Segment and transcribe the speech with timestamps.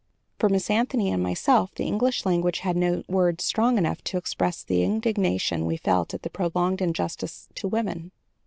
[0.39, 4.63] For Miss Anthony and myself, the English language had no words strong enough to express
[4.63, 8.11] the indignation we felt at the prolonged injustice to women.